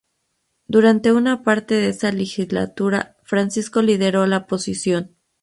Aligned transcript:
Durante 0.65 1.11
una 1.11 1.43
parte 1.43 1.75
de 1.75 1.89
esa 1.89 2.11
legislatura 2.11 3.17
Francisco 3.21 3.83
lideró 3.83 4.25
la 4.25 4.37
oposición. 4.37 5.15